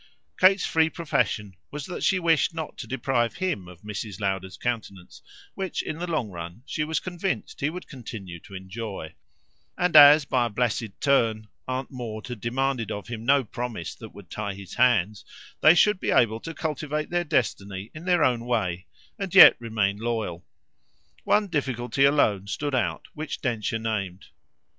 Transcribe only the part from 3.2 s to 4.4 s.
HIM of Mrs.